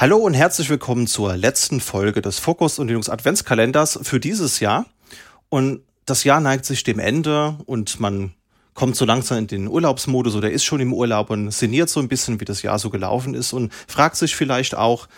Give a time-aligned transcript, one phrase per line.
[0.00, 4.86] Hallo und herzlich willkommen zur letzten Folge des Fokus und Linux Adventskalenders für dieses Jahr.
[5.48, 8.32] Und das Jahr neigt sich dem Ende und man
[8.74, 12.06] kommt so langsam in den Urlaubsmodus oder ist schon im Urlaub und sinniert so ein
[12.06, 15.08] bisschen, wie das Jahr so gelaufen ist und fragt sich vielleicht auch,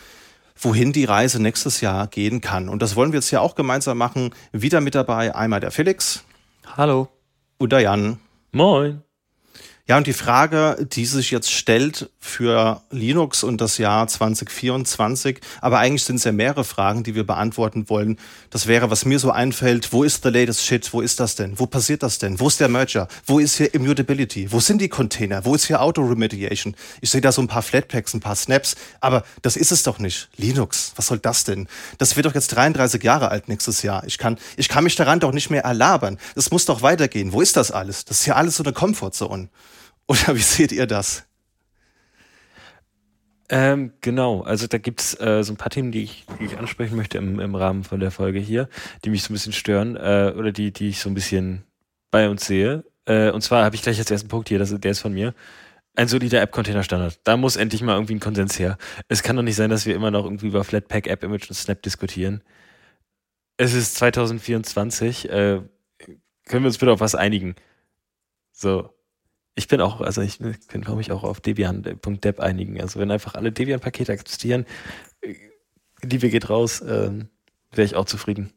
[0.57, 2.71] wohin die Reise nächstes Jahr gehen kann.
[2.71, 4.35] Und das wollen wir jetzt ja auch gemeinsam machen.
[4.51, 6.25] Wieder mit dabei einmal der Felix.
[6.79, 7.11] Hallo.
[7.59, 8.19] Und der Jan.
[8.53, 9.03] Moin.
[9.91, 15.81] Ja, und die Frage, die sich jetzt stellt für Linux und das Jahr 2024, aber
[15.81, 18.17] eigentlich sind es ja mehrere Fragen, die wir beantworten wollen.
[18.51, 20.93] Das wäre, was mir so einfällt, wo ist the latest shit?
[20.93, 21.59] Wo ist das denn?
[21.59, 22.39] Wo passiert das denn?
[22.39, 23.09] Wo ist der Merger?
[23.27, 24.53] Wo ist hier Immutability?
[24.53, 25.45] Wo sind die Container?
[25.45, 26.77] Wo ist hier Auto-Remediation?
[27.01, 29.99] Ich sehe da so ein paar Flatpaks, ein paar Snaps, aber das ist es doch
[29.99, 30.29] nicht.
[30.37, 31.67] Linux, was soll das denn?
[31.99, 34.05] Das wird doch jetzt 33 Jahre alt nächstes Jahr.
[34.07, 36.17] Ich kann, ich kann mich daran doch nicht mehr erlabern.
[36.37, 37.33] Das muss doch weitergehen.
[37.33, 38.05] Wo ist das alles?
[38.05, 39.49] Das ist ja alles so eine Comfortzone.
[40.11, 41.25] Oder wie seht ihr das?
[43.49, 46.97] Ähm, genau, also da gibt's äh, so ein paar Themen, die ich, die ich ansprechen
[46.97, 48.69] möchte im, im Rahmen von der Folge hier,
[49.05, 51.63] die mich so ein bisschen stören äh, oder die, die ich so ein bisschen
[52.11, 52.85] bei uns sehe.
[53.05, 55.33] Äh, und zwar habe ich gleich als ersten Punkt hier, das, der ist von mir.
[55.95, 57.21] Ein solider App-Container-Standard.
[57.23, 58.79] Da muss endlich mal irgendwie ein Konsens her.
[59.07, 61.83] Es kann doch nicht sein, dass wir immer noch irgendwie über Flatpak, App-Image und Snap
[61.83, 62.43] diskutieren.
[63.59, 65.29] Es ist 2024.
[65.31, 65.61] Äh,
[66.47, 67.55] können wir uns bitte auf was einigen?
[68.53, 68.91] So,
[69.61, 72.81] ich bin auch, also ich kann mich auch auf Debian.deb einigen.
[72.81, 74.65] Also wenn einfach alle Debian-Pakete existieren,
[76.03, 77.11] Liebe geht raus, äh,
[77.73, 78.55] wäre ich auch zufrieden.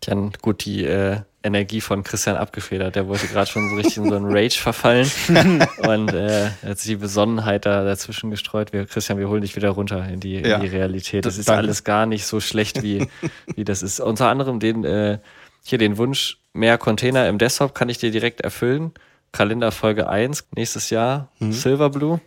[0.00, 2.96] Dann gut, die äh, Energie von Christian abgefedert.
[2.96, 5.08] Der wollte gerade schon so richtig in so einen Rage verfallen
[5.78, 8.72] und äh, hat sich die Besonnenheit da dazwischen gestreut.
[8.72, 10.56] Wir, Christian, wir holen dich wieder runter in die, ja.
[10.56, 11.24] in die Realität.
[11.24, 11.60] Das, das ist danke.
[11.60, 13.06] alles gar nicht so schlecht, wie,
[13.54, 14.00] wie das ist.
[14.00, 15.20] Unter anderem den, äh,
[15.62, 18.92] hier den Wunsch, mehr Container im Desktop kann ich dir direkt erfüllen.
[19.34, 21.52] Kalender Folge 1 nächstes Jahr, mhm.
[21.52, 22.20] Silverblue.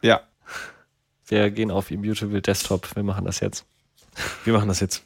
[0.00, 0.22] Ja.
[1.28, 2.96] Wir gehen auf Immutable Desktop.
[2.96, 3.66] Wir machen das jetzt.
[4.44, 5.04] Wir machen das jetzt.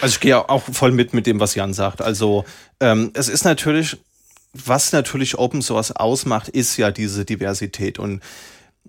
[0.00, 2.02] Also ich gehe auch voll mit mit dem, was Jan sagt.
[2.02, 2.44] Also
[2.80, 3.98] ähm, es ist natürlich,
[4.52, 8.00] was natürlich Open Source ausmacht, ist ja diese Diversität.
[8.00, 8.20] Und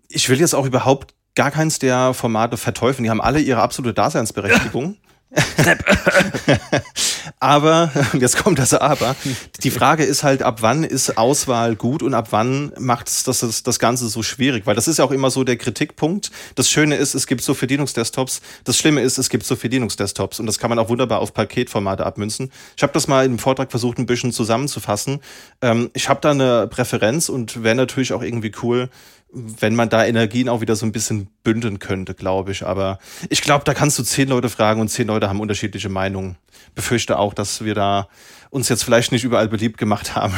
[0.10, 3.04] ich will jetzt auch überhaupt gar keins der Formate verteufeln.
[3.04, 4.98] Die haben alle ihre absolute Daseinsberechtigung.
[7.40, 9.16] aber, jetzt kommt das Aber,
[9.64, 13.40] die Frage ist halt, ab wann ist Auswahl gut und ab wann macht es das,
[13.40, 14.66] das, das Ganze so schwierig?
[14.66, 16.32] Weil das ist ja auch immer so der Kritikpunkt.
[16.56, 18.42] Das Schöne ist, es gibt so Verdienungsdesktops.
[18.64, 22.06] Das Schlimme ist, es gibt so Verdienungsdesktops und das kann man auch wunderbar auf Paketformate
[22.06, 22.52] abmünzen.
[22.78, 25.20] Ich habe das mal im Vortrag versucht, ein bisschen zusammenzufassen.
[25.62, 28.90] Ähm, ich habe da eine Präferenz und wäre natürlich auch irgendwie cool,
[29.36, 32.66] wenn man da Energien auch wieder so ein bisschen bündeln könnte, glaube ich.
[32.66, 36.38] Aber ich glaube, da kannst du zehn Leute fragen und zehn Leute haben unterschiedliche Meinungen.
[36.74, 38.08] Befürchte auch, dass wir da
[38.50, 40.34] uns jetzt vielleicht nicht überall beliebt gemacht haben.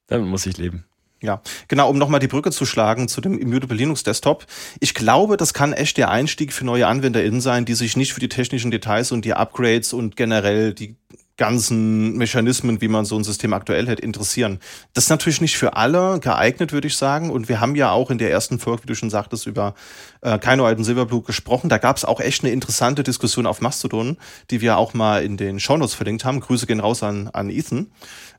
[0.07, 0.85] Damit muss ich leben.
[1.23, 4.45] Ja, genau, um nochmal die Brücke zu schlagen zu dem Immutable Linux Desktop.
[4.81, 8.19] Ich glaube, das kann echt der Einstieg für neue AnwenderInnen sein, die sich nicht für
[8.19, 10.97] die technischen Details und die Upgrades und generell die
[11.37, 14.59] ganzen Mechanismen, wie man so ein System aktuell hätte, interessieren.
[14.93, 17.31] Das ist natürlich nicht für alle geeignet, würde ich sagen.
[17.31, 19.75] Und wir haben ja auch in der ersten Folge, wie du schon sagtest, über
[20.23, 21.69] äh, Kino und Silverblut gesprochen.
[21.69, 24.17] Da gab es auch echt eine interessante Diskussion auf Mastodon,
[24.51, 26.41] die wir auch mal in den Shownotes verlinkt haben.
[26.41, 27.89] Grüße gehen raus an, an Ethan.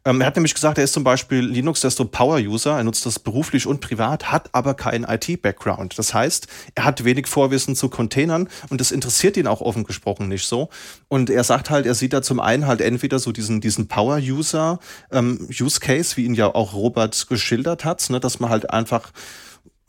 [0.05, 3.05] Ähm, er hat nämlich gesagt, er ist zum Beispiel Linux Desktop Power User, er nutzt
[3.05, 5.97] das beruflich und privat, hat aber keinen IT-Background.
[5.97, 10.27] Das heißt, er hat wenig Vorwissen zu Containern und das interessiert ihn auch offen gesprochen
[10.27, 10.69] nicht so.
[11.07, 14.17] Und er sagt halt, er sieht da zum einen halt entweder so diesen, diesen Power
[14.17, 14.79] User
[15.11, 19.11] ähm, Use Case, wie ihn ja auch Robert geschildert hat, ne, dass man halt einfach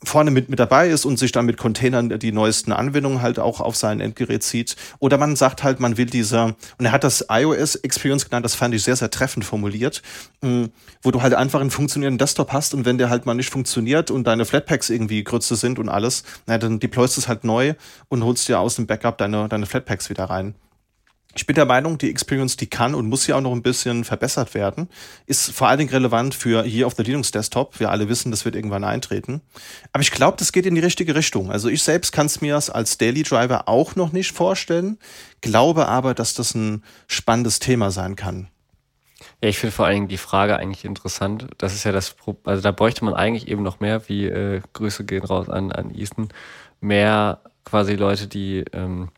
[0.03, 3.59] vorne mit, mit dabei ist und sich dann mit Containern die neuesten Anwendungen halt auch
[3.59, 4.75] auf sein Endgerät zieht.
[4.99, 8.55] Oder man sagt halt, man will diese, und er hat das iOS Experience genannt, das
[8.55, 10.01] fand ich sehr, sehr treffend formuliert,
[10.41, 10.65] mm,
[11.01, 14.11] wo du halt einfach einen funktionierenden Desktop hast und wenn der halt mal nicht funktioniert
[14.11, 17.73] und deine Flatpaks irgendwie Grütze sind und alles, na, dann deployst du es halt neu
[18.09, 20.55] und holst dir aus dem Backup deine, deine Flatpaks wieder rein.
[21.37, 24.05] Ich bin der Meinung, die Experience, die kann und muss ja auch noch ein bisschen
[24.05, 24.87] verbessert werden,
[25.25, 27.77] ist vor allen Dingen relevant für hier auf der Linux Desktop.
[27.77, 29.41] Wir alle wissen, das wird irgendwann eintreten.
[29.91, 31.51] Aber ich glaube, das geht in die richtige Richtung.
[31.51, 34.97] Also ich selbst kann es mir als Daily Driver auch noch nicht vorstellen,
[35.41, 38.47] glaube aber, dass das ein spannendes Thema sein kann.
[39.43, 41.47] Ja, ich finde vor allen Dingen die Frage eigentlich interessant.
[41.57, 42.15] Das ist ja das,
[42.45, 45.93] also da bräuchte man eigentlich eben noch mehr, wie äh, Grüße gehen raus an, an
[45.93, 46.29] Easton,
[46.79, 49.09] mehr quasi Leute, die ähm,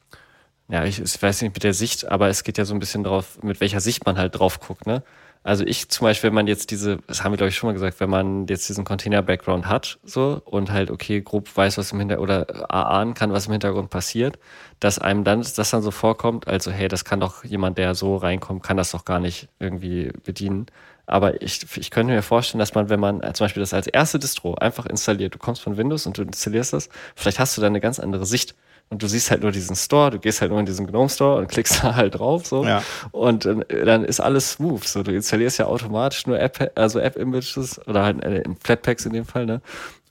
[0.70, 3.04] ja, ich, ich weiß nicht mit der Sicht, aber es geht ja so ein bisschen
[3.04, 5.04] drauf, mit welcher Sicht man halt drauf guckt, ne?
[5.44, 7.74] Also ich zum Beispiel, wenn man jetzt diese, das haben wir glaube ich schon mal
[7.74, 12.00] gesagt, wenn man jetzt diesen Container-Background hat, so und halt okay grob weiß, was im
[12.00, 14.40] Hintergrund oder ahnen kann, was im Hintergrund passiert,
[14.82, 18.18] dass einem dann das dann so vorkommt, also hey, das kann doch jemand, der so
[18.18, 20.66] reinkommt, kann das doch gar nicht irgendwie bedienen.
[21.06, 24.20] Aber ich, ich könnte mir vorstellen, dass man, wenn man zum Beispiel das als erste
[24.20, 27.68] Distro einfach installiert, du kommst von Windows und du installierst das, vielleicht hast du da
[27.68, 28.56] eine ganz andere Sicht
[28.90, 31.38] und du siehst halt nur diesen Store, du gehst halt nur in diesen GNOME Store
[31.40, 32.84] und klickst da halt drauf so Ja.
[33.12, 34.84] und äh, dann ist alles smooth.
[34.88, 39.14] So, du installierst ja automatisch nur App, also App-Images oder halt äh, in Flatpaks in
[39.14, 39.62] dem Fall, ne?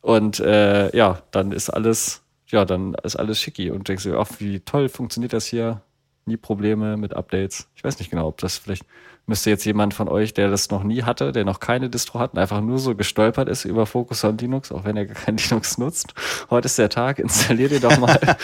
[0.03, 4.29] Und äh, ja, dann ist alles, ja, dann ist alles schicki und denkst dir, ach,
[4.39, 5.81] wie toll funktioniert das hier?
[6.29, 7.69] Nie Probleme mit Updates.
[7.77, 8.85] Ich weiß nicht genau, ob das vielleicht
[9.27, 12.33] müsste jetzt jemand von euch, der das noch nie hatte, der noch keine Distro hat
[12.33, 15.37] und einfach nur so gestolpert ist über Focus on Linux, auch wenn er gar kein
[15.51, 16.15] Linux nutzt.
[16.51, 18.19] Heute ist der Tag, installier dir doch mal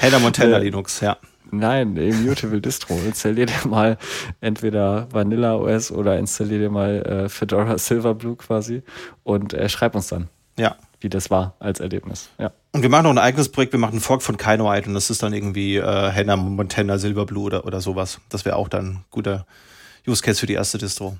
[0.00, 1.16] Hannah Montana Äh, Linux, ja.
[1.50, 2.94] Nein, Immutable Distro.
[3.04, 3.98] Installier dir mal
[4.40, 8.82] entweder Vanilla OS oder installier dir mal äh, Fedora Silverblue quasi
[9.24, 10.76] und äh, schreib uns dann, Ja.
[11.02, 12.30] Wie das war als Erlebnis.
[12.38, 12.52] Ja.
[12.72, 15.10] Und wir machen noch ein eigenes Projekt, wir machen einen Fork von Kinoite und das
[15.10, 18.20] ist dann irgendwie äh, Hannah Montana Silverblue oder, oder sowas.
[18.28, 19.46] Das wäre auch dann ein guter
[20.06, 21.16] Use Case für die erste Distro.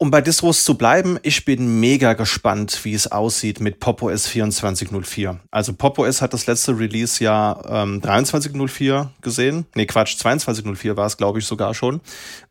[0.00, 4.28] Um bei Distros zu bleiben, ich bin mega gespannt, wie es aussieht mit Pop OS
[4.28, 5.38] 24.04.
[5.50, 9.66] Also Pop OS hat das letzte Release ja ähm, 23.04 gesehen.
[9.74, 12.00] Nee, Quatsch, 22.04 war es, glaube ich, sogar schon.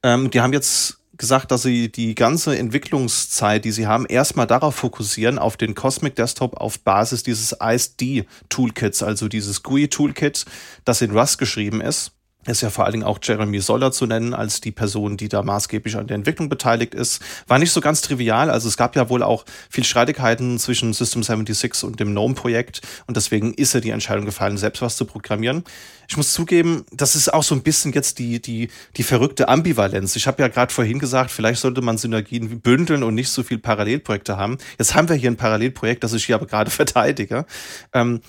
[0.04, 4.76] Ähm, die haben jetzt gesagt, dass sie die ganze Entwicklungszeit, die sie haben, erstmal darauf
[4.76, 10.46] fokussieren, auf den Cosmic Desktop auf Basis dieses ISD-Toolkits, also dieses GUI-Toolkit,
[10.86, 12.12] das in Rust geschrieben ist.
[12.48, 15.44] Ist ja vor allen Dingen auch Jeremy Soller zu nennen, als die Person, die da
[15.44, 17.22] maßgeblich an der Entwicklung beteiligt ist.
[17.48, 18.50] War nicht so ganz trivial.
[18.50, 22.82] Also es gab ja wohl auch viel Streitigkeiten zwischen System 76 und dem GNOME-Projekt.
[23.06, 25.64] Und deswegen ist ja die Entscheidung gefallen, selbst was zu programmieren.
[26.08, 30.16] Ich muss zugeben, das ist auch so ein bisschen jetzt die, die, die verrückte Ambivalenz.
[30.16, 33.58] Ich habe ja gerade vorhin gesagt, vielleicht sollte man Synergien bündeln und nicht so viel
[33.58, 34.58] Parallelprojekte haben.
[34.80, 37.46] Jetzt haben wir hier ein Parallelprojekt, das ich hier aber gerade verteidige.
[37.94, 38.22] Ähm,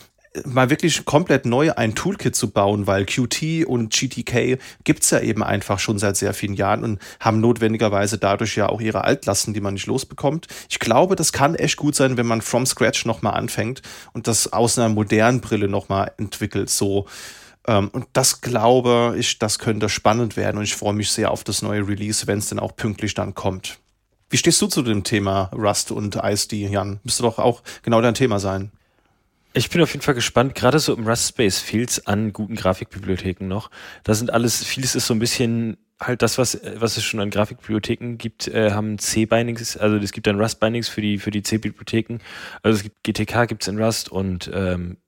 [0.46, 5.43] mal wirklich komplett neu ein Toolkit zu bauen, weil Qt und GTK gibt's ja eben
[5.43, 9.61] einfach schon seit sehr vielen Jahren und haben notwendigerweise dadurch ja auch ihre Altlasten, die
[9.61, 10.46] man nicht losbekommt.
[10.69, 13.82] Ich glaube, das kann echt gut sein, wenn man from scratch nochmal anfängt
[14.12, 17.06] und das aus einer modernen Brille nochmal entwickelt, so.
[17.67, 21.44] Ähm, Und das glaube ich, das könnte spannend werden und ich freue mich sehr auf
[21.44, 23.79] das neue Release, wenn es denn auch pünktlich dann kommt.
[24.31, 27.00] Wie stehst du zu dem Thema Rust und ISD, Jan?
[27.02, 28.73] Müsste doch auch genau dein Thema sein.
[29.55, 33.47] Ich bin auf jeden Fall gespannt, gerade so im Rust Space fehlt's an guten Grafikbibliotheken
[33.47, 33.71] noch.
[34.05, 37.31] Da sind alles, vieles ist so ein bisschen halt das, was, was es schon an
[37.31, 42.19] Grafikbibliotheken gibt, äh, haben C-Bindings, also es gibt dann Rust-Bindings für die, für die C-Bibliotheken.
[42.62, 44.99] Also es gibt GTK gibt's in Rust und ähm,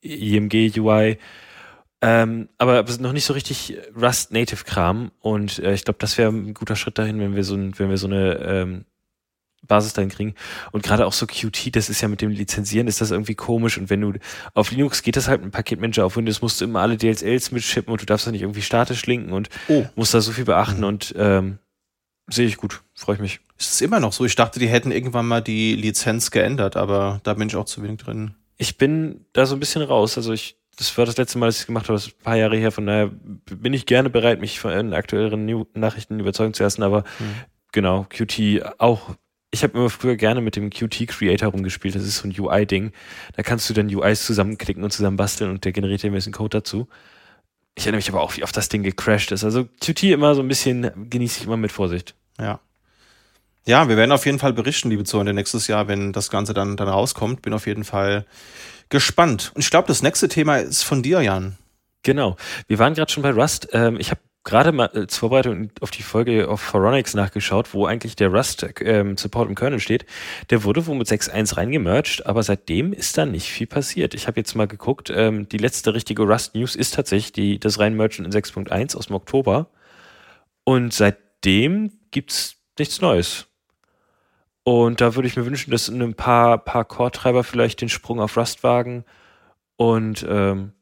[0.00, 1.18] IMG UI.
[2.00, 6.54] Ähm, aber es noch nicht so richtig Rust-Native-Kram und äh, ich glaube, das wäre ein
[6.54, 8.84] guter Schritt dahin, wenn wir so, ein, wenn wir so eine ähm,
[9.66, 10.34] Basis dann kriegen.
[10.72, 13.76] Und gerade auch so Qt, das ist ja mit dem Lizenzieren, ist das irgendwie komisch.
[13.78, 14.12] Und wenn du
[14.54, 17.92] auf Linux geht das halt mit Paketmanager, auf Windows musst du immer alle DLLs mitschippen
[17.92, 19.84] und du darfst da nicht irgendwie statisch linken und Oh.
[19.96, 21.58] musst da so viel beachten und ähm,
[22.30, 23.40] sehe ich gut, freue ich mich.
[23.58, 24.24] Ist es immer noch so?
[24.24, 27.82] Ich dachte, die hätten irgendwann mal die Lizenz geändert, aber da bin ich auch zu
[27.82, 28.34] wenig drin.
[28.56, 30.16] Ich bin da so ein bisschen raus.
[30.16, 32.22] Also ich, das war das letzte Mal, dass ich es gemacht habe, das ist ein
[32.22, 32.70] paar Jahre her.
[32.72, 33.10] Von daher
[33.50, 35.44] bin ich gerne bereit, mich von aktuelleren
[35.74, 36.82] Nachrichten überzeugen zu lassen.
[36.82, 37.04] Aber
[37.72, 39.14] genau, Qt auch.
[39.50, 41.94] Ich habe immer früher gerne mit dem Qt Creator rumgespielt.
[41.94, 42.92] Das ist so ein UI-Ding.
[43.34, 46.32] Da kannst du dann UIs zusammenklicken und zusammen basteln und der generiert dir ein bisschen
[46.32, 46.86] Code dazu.
[47.74, 49.44] Ich erinnere mich aber auch, wie oft das Ding gecrashed ist.
[49.44, 52.14] Also Qt immer so ein bisschen, genieße ich immer mit Vorsicht.
[52.38, 52.60] Ja.
[53.66, 56.76] Ja, wir werden auf jeden Fall berichten, liebe Zuhörer, nächstes Jahr, wenn das Ganze dann,
[56.76, 57.42] dann rauskommt.
[57.42, 58.26] Bin auf jeden Fall
[58.88, 59.52] gespannt.
[59.54, 61.56] Und ich glaube, das nächste Thema ist von dir, Jan.
[62.02, 62.36] Genau.
[62.66, 63.68] Wir waren gerade schon bei Rust.
[63.72, 67.86] Ähm, ich habe gerade mal äh, zur Vorbereitung auf die Folge auf Phoronix nachgeschaut, wo
[67.86, 70.06] eigentlich der Rust ähm, Support im Kernel steht.
[70.48, 74.14] Der wurde wohl mit 6.1 reingemerged, aber seitdem ist da nicht viel passiert.
[74.14, 77.78] Ich habe jetzt mal geguckt, ähm, die letzte richtige Rust News ist tatsächlich die, das
[77.78, 79.68] Reinmergen in 6.1 aus dem Oktober.
[80.64, 83.46] Und seitdem gibt's nichts Neues.
[84.64, 88.20] Und da würde ich mir wünschen, dass in ein paar, paar Core-Treiber vielleicht den Sprung
[88.20, 89.04] auf Rust wagen
[89.76, 90.72] und ähm,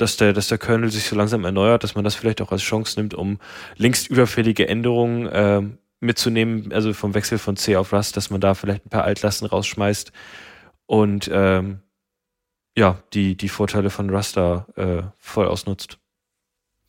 [0.00, 2.62] dass der, dass der Kernel sich so langsam erneuert, dass man das vielleicht auch als
[2.62, 3.38] Chance nimmt, um
[3.76, 8.54] längst überfällige Änderungen ähm, mitzunehmen, also vom Wechsel von C auf Rust, dass man da
[8.54, 10.12] vielleicht ein paar Altlasten rausschmeißt
[10.86, 11.80] und ähm,
[12.76, 15.98] ja, die, die Vorteile von Rust da äh, voll ausnutzt.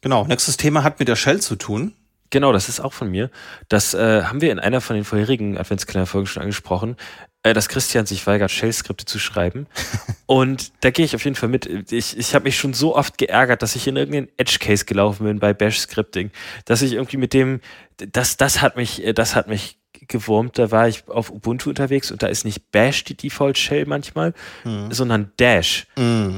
[0.01, 1.94] Genau, nächstes Thema hat mit der Shell zu tun.
[2.32, 3.30] Genau, das ist auch von mir.
[3.70, 6.96] Das äh, haben wir in einer von den vorherigen Adventskalender-Folgen schon angesprochen,
[7.44, 9.68] äh, dass Christian sich weigert, Shell-Skripte zu schreiben.
[10.26, 11.92] Und da gehe ich auf jeden Fall mit.
[11.92, 15.40] Ich, ich habe mich schon so oft geärgert, dass ich in irgendeinen Edge-Case gelaufen bin
[15.40, 16.32] bei Bash-Scripting,
[16.66, 17.60] dass ich irgendwie mit dem,
[17.98, 20.58] das, das hat mich, äh, das hat mich gewurmt.
[20.58, 24.34] Da war ich auf Ubuntu unterwegs und da ist nicht Bash die Default Shell manchmal,
[24.64, 24.92] mhm.
[24.92, 25.86] sondern Dash.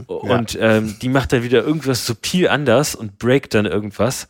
[0.07, 0.77] Und ja.
[0.77, 4.27] ähm, die macht dann wieder irgendwas subtil anders und breakt dann irgendwas.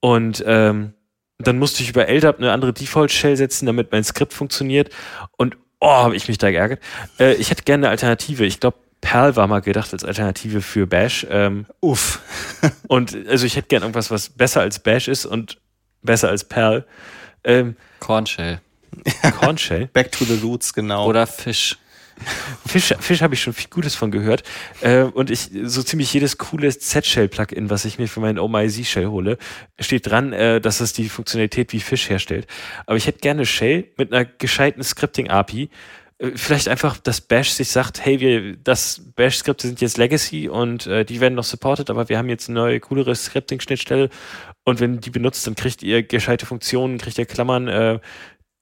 [0.00, 0.94] Und ähm,
[1.38, 4.90] dann musste ich über LDAP eine andere Default Shell setzen, damit mein Skript funktioniert.
[5.36, 6.80] Und oh, habe ich mich da geärgert.
[7.18, 8.44] Äh, ich hätte gerne eine Alternative.
[8.44, 11.26] Ich glaube, Perl war mal gedacht als Alternative für Bash.
[11.30, 12.20] Ähm, Uff.
[12.88, 15.58] und also ich hätte gerne irgendwas, was besser als Bash ist und
[16.02, 16.84] besser als Perl.
[17.44, 18.60] Ähm, Cornshell.
[19.38, 19.86] Cornshell?
[19.92, 21.06] Back to the roots, genau.
[21.06, 21.78] Oder Fisch.
[22.66, 24.42] Fisch, Fisch habe ich schon viel Gutes von gehört.
[24.80, 29.38] Äh, und ich, so ziemlich jedes coole Z-Shell-Plugin, was ich mir für meinen OMIZ-Shell hole,
[29.78, 32.46] steht dran, äh, dass es die Funktionalität wie Fisch herstellt.
[32.86, 35.70] Aber ich hätte gerne Shell mit einer gescheiten Scripting-API,
[36.18, 40.86] äh, vielleicht einfach, dass Bash sich sagt, hey, wir, das Bash-Skripte sind jetzt Legacy und
[40.86, 44.10] äh, die werden noch supported, aber wir haben jetzt eine neue, coolere Scripting-Schnittstelle
[44.64, 48.00] und wenn die benutzt, dann kriegt ihr gescheite Funktionen, kriegt ihr Klammern, äh,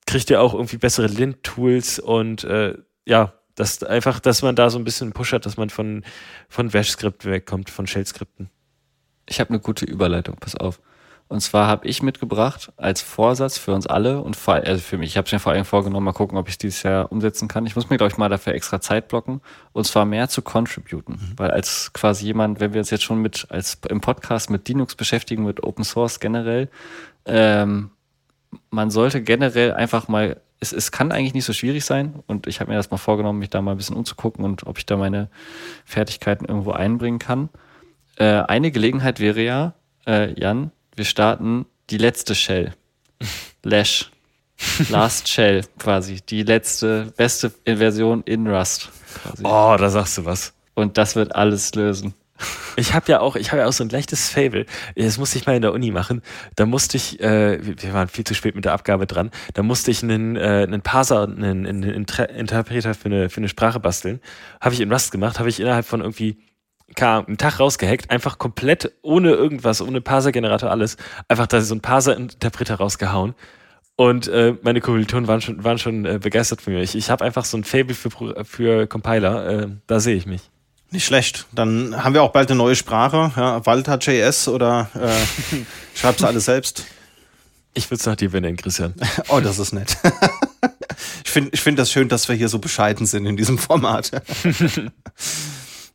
[0.07, 2.75] kriegt ihr auch irgendwie bessere Lint-Tools und äh,
[3.07, 6.05] ja, das einfach, dass man da so ein bisschen pushert, dass man von,
[6.49, 8.51] von Bash-Skript wegkommt, von Shell-Skripten.
[9.29, 10.81] Ich habe eine gute Überleitung, pass auf.
[11.29, 15.11] Und zwar habe ich mitgebracht als Vorsatz für uns alle und vor, also für mich,
[15.11, 17.67] ich habe es mir vor allem vorgenommen, mal gucken, ob ich dieses Jahr umsetzen kann.
[17.67, 19.41] Ich muss mir, glaube ich, mal dafür extra Zeit blocken
[19.73, 21.15] und zwar mehr zu contributen.
[21.15, 21.33] Mhm.
[21.37, 24.95] Weil als quasi jemand, wenn wir uns jetzt schon mit als im Podcast mit Linux
[24.95, 26.69] beschäftigen, mit Open Source generell,
[27.25, 27.91] ähm,
[28.71, 32.61] man sollte generell einfach mal, es, es kann eigentlich nicht so schwierig sein und ich
[32.61, 34.97] habe mir das mal vorgenommen, mich da mal ein bisschen umzugucken und ob ich da
[34.97, 35.29] meine
[35.85, 37.49] Fertigkeiten irgendwo einbringen kann.
[38.17, 39.75] Äh, eine Gelegenheit wäre ja,
[40.07, 42.73] äh, Jan, wir starten die letzte Shell.
[43.63, 44.11] Lash.
[44.89, 46.21] Last Shell quasi.
[46.27, 48.91] Die letzte, beste Version in Rust.
[49.23, 49.43] Quasi.
[49.45, 50.55] Oh, da sagst du was.
[50.75, 52.15] Und das wird alles lösen.
[52.77, 54.67] Ich habe ja auch, ich habe ja auch so ein leichtes Fable.
[54.95, 56.21] Das musste ich mal in der Uni machen.
[56.57, 59.31] Da musste ich, äh, wir waren viel zu spät mit der Abgabe dran.
[59.55, 63.81] Da musste ich einen, äh, einen Parser einen, einen Interpreter für eine, für eine Sprache
[63.81, 64.21] basteln.
[64.61, 65.39] Habe ich in Rust gemacht.
[65.39, 66.39] Habe ich innerhalb von irgendwie
[66.95, 70.97] kam, einen Tag rausgehackt, einfach komplett ohne irgendwas, ohne Parser-Generator, alles,
[71.29, 73.35] einfach da so ein Parser-Interpreter rausgehauen.
[73.97, 76.83] Und äh, meine Kommilitonen waren schon, waren schon äh, begeistert von mir.
[76.83, 78.11] Ich, ich habe einfach so ein Fable für,
[78.45, 80.51] für Compiler, äh, da sehe ich mich.
[80.91, 81.47] Nicht schlecht.
[81.53, 85.59] Dann haben wir auch bald eine neue Sprache, ja, Walter.js oder äh,
[85.99, 86.85] schreibst du alles selbst.
[87.75, 88.95] Ich würde es nach dir benennen, Christian.
[89.29, 89.97] oh, das ist nett.
[91.25, 94.11] ich finde ich find das schön, dass wir hier so bescheiden sind in diesem Format.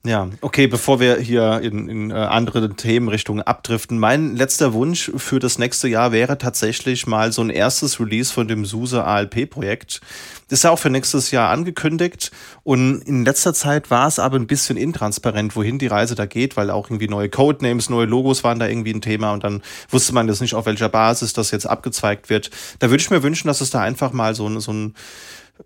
[0.04, 5.38] Ja, okay, bevor wir hier in, in äh, andere Themenrichtungen abdriften, mein letzter Wunsch für
[5.38, 10.02] das nächste Jahr wäre tatsächlich mal so ein erstes Release von dem SUSE ALP-Projekt.
[10.50, 12.32] Ist ja auch für nächstes Jahr angekündigt
[12.64, 16.58] und in letzter Zeit war es aber ein bisschen intransparent, wohin die Reise da geht,
[16.58, 20.16] weil auch irgendwie neue Codenames, neue Logos waren da irgendwie ein Thema und dann wusste
[20.16, 22.50] man das nicht, auf welcher Basis das jetzt abgezweigt wird.
[22.80, 24.96] Da würde ich mir wünschen, dass es da einfach mal so, so ein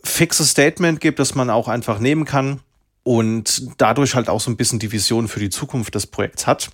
[0.04, 2.60] fixes Statement gibt, das man auch einfach nehmen kann
[3.06, 6.72] und dadurch halt auch so ein bisschen die Vision für die Zukunft des Projekts hat.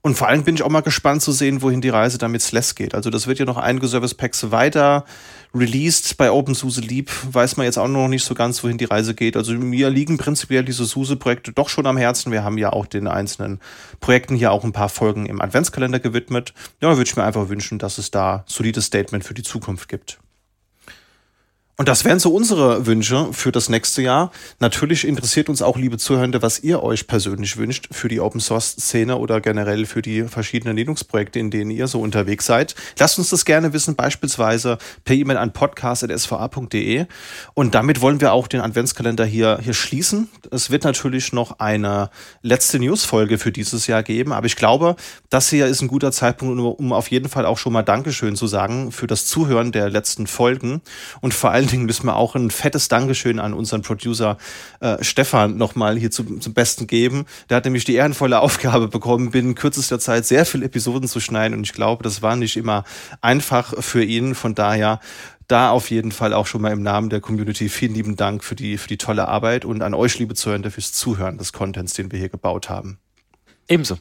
[0.00, 2.74] Und vor allem bin ich auch mal gespannt zu sehen, wohin die Reise damit Sless
[2.74, 2.94] geht.
[2.94, 5.04] Also das wird ja noch einige Service Packs weiter
[5.54, 6.16] released.
[6.16, 9.36] Bei OpenSUSE Leap weiß man jetzt auch noch nicht so ganz, wohin die Reise geht.
[9.36, 12.32] Also mir liegen prinzipiell diese SUSE-Projekte doch schon am Herzen.
[12.32, 13.60] Wir haben ja auch den einzelnen
[14.00, 16.54] Projekten hier auch ein paar Folgen im Adventskalender gewidmet.
[16.80, 20.20] Ja, würde ich mir einfach wünschen, dass es da solides Statement für die Zukunft gibt.
[21.78, 24.30] Und das wären so unsere Wünsche für das nächste Jahr.
[24.60, 28.76] Natürlich interessiert uns auch, liebe Zuhörende, was ihr euch persönlich wünscht für die Open Source
[28.80, 32.74] Szene oder generell für die verschiedenen Linux-Projekte, in denen ihr so unterwegs seid.
[32.98, 37.04] Lasst uns das gerne wissen, beispielsweise per E-Mail an podcast.sva.de.
[37.52, 40.30] Und damit wollen wir auch den Adventskalender hier, hier schließen.
[40.50, 42.08] Es wird natürlich noch eine
[42.40, 44.32] letzte News-Folge für dieses Jahr geben.
[44.32, 44.96] Aber ich glaube,
[45.28, 48.46] das hier ist ein guter Zeitpunkt, um auf jeden Fall auch schon mal Dankeschön zu
[48.46, 50.80] sagen für das Zuhören der letzten Folgen
[51.20, 54.38] und vor allem allen Dingen müssen wir auch ein fettes Dankeschön an unseren Producer
[54.80, 57.26] äh, Stefan nochmal hier zu, zum Besten geben.
[57.50, 61.56] Der hat nämlich die ehrenvolle Aufgabe bekommen, binnen kürzester Zeit sehr viele Episoden zu schneiden
[61.56, 62.84] und ich glaube, das war nicht immer
[63.20, 64.34] einfach für ihn.
[64.36, 65.00] Von daher
[65.48, 68.54] da auf jeden Fall auch schon mal im Namen der Community vielen lieben Dank für
[68.54, 72.12] die, für die tolle Arbeit und an euch, liebe Zuhörer, fürs Zuhören des Contents, den
[72.12, 72.98] wir hier gebaut haben.
[73.68, 73.98] Ebenso.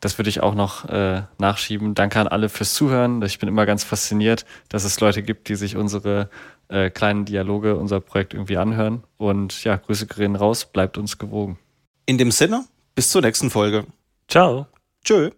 [0.00, 1.94] Das würde ich auch noch äh, nachschieben.
[1.94, 3.22] Danke an alle fürs Zuhören.
[3.22, 6.28] Ich bin immer ganz fasziniert, dass es Leute gibt, die sich unsere
[6.68, 9.04] äh, kleinen Dialoge unser Projekt irgendwie anhören.
[9.16, 11.58] Und ja, Grüße gehen raus, bleibt uns gewogen.
[12.06, 13.86] In dem Sinne, bis zur nächsten Folge.
[14.28, 14.66] Ciao.
[15.04, 15.30] Tschö.